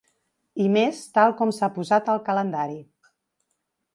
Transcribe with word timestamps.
I 0.63 0.63
més 0.77 1.01
tal 1.17 1.35
com 1.41 1.51
s’ha 1.57 1.69
posat 1.77 2.11
el 2.15 2.23
calendari. 2.31 2.81